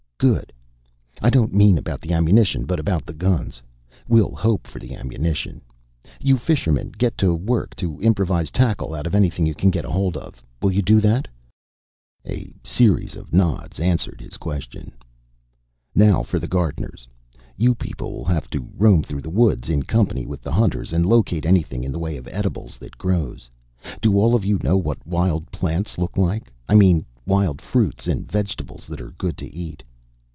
"Good! 0.21 0.53
I 1.19 1.31
don't 1.31 1.51
mean 1.51 1.79
about 1.79 1.99
the 1.99 2.13
ammunition, 2.13 2.65
but 2.65 2.79
about 2.79 3.07
the 3.07 3.13
guns. 3.13 3.59
We'll 4.07 4.35
hope 4.35 4.67
for 4.67 4.77
the 4.77 4.93
ammunition. 4.93 5.61
You 6.21 6.37
fishermen 6.37 6.91
get 6.95 7.17
to 7.17 7.33
work 7.33 7.75
to 7.77 7.99
improvise 8.01 8.51
tackle 8.51 8.93
out 8.93 9.07
of 9.07 9.15
anything 9.15 9.47
you 9.47 9.55
can 9.55 9.71
get 9.71 9.83
hold 9.83 10.15
of. 10.15 10.43
Will 10.61 10.69
you 10.71 10.83
do 10.83 10.99
that?" 10.99 11.27
A 12.23 12.53
series 12.63 13.15
of 13.15 13.33
nods 13.33 13.79
answered 13.79 14.21
his 14.21 14.37
question. 14.37 14.91
"Now 15.95 16.21
for 16.21 16.37
the 16.37 16.47
gardeners. 16.47 17.07
You 17.57 17.73
people 17.73 18.11
will 18.11 18.25
have 18.25 18.47
to 18.51 18.69
roam 18.77 19.01
through 19.01 19.21
the 19.21 19.31
woods 19.31 19.69
in 19.69 19.81
company 19.81 20.27
with 20.27 20.43
the 20.43 20.53
hunters 20.53 20.93
and 20.93 21.03
locate 21.03 21.47
anything 21.47 21.83
in 21.83 21.91
the 21.91 21.97
way 21.97 22.15
of 22.15 22.27
edibles 22.27 22.77
that 22.77 22.99
grows. 22.99 23.49
Do 24.01 24.19
all 24.19 24.35
of 24.35 24.45
you 24.45 24.59
know 24.61 24.77
what 24.77 25.03
wild 25.07 25.51
plants 25.51 25.97
look 25.97 26.15
like? 26.15 26.53
I 26.69 26.75
mean 26.75 27.07
wild 27.25 27.59
fruits 27.59 28.05
and 28.07 28.31
vegetables 28.31 28.85
that 28.85 29.01
are 29.01 29.15
good 29.17 29.35
to 29.39 29.51
eat." 29.51 29.81